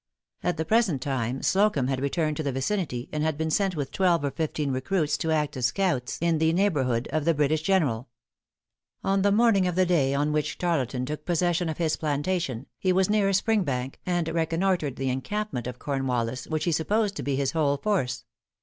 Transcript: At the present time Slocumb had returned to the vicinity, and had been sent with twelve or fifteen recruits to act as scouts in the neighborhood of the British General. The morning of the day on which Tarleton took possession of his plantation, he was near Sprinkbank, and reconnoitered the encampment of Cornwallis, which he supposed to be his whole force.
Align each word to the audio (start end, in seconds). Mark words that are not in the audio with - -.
At 0.41 0.57
the 0.57 0.65
present 0.65 0.99
time 0.99 1.43
Slocumb 1.43 1.87
had 1.87 1.99
returned 1.99 2.35
to 2.37 2.41
the 2.41 2.51
vicinity, 2.51 3.07
and 3.11 3.21
had 3.23 3.37
been 3.37 3.51
sent 3.51 3.75
with 3.75 3.91
twelve 3.91 4.23
or 4.23 4.31
fifteen 4.31 4.71
recruits 4.71 5.15
to 5.19 5.29
act 5.29 5.55
as 5.55 5.67
scouts 5.67 6.17
in 6.19 6.39
the 6.39 6.51
neighborhood 6.53 7.07
of 7.13 7.23
the 7.23 7.35
British 7.35 7.61
General. 7.61 8.09
The 9.03 9.31
morning 9.31 9.67
of 9.67 9.75
the 9.75 9.85
day 9.85 10.15
on 10.15 10.31
which 10.31 10.57
Tarleton 10.57 11.05
took 11.05 11.23
possession 11.23 11.69
of 11.69 11.77
his 11.77 11.97
plantation, 11.97 12.65
he 12.79 12.91
was 12.91 13.11
near 13.11 13.29
Sprinkbank, 13.31 13.99
and 14.03 14.27
reconnoitered 14.29 14.95
the 14.95 15.11
encampment 15.11 15.67
of 15.67 15.77
Cornwallis, 15.77 16.47
which 16.47 16.63
he 16.63 16.71
supposed 16.71 17.15
to 17.17 17.21
be 17.21 17.35
his 17.35 17.51
whole 17.51 17.77
force. 17.77 18.25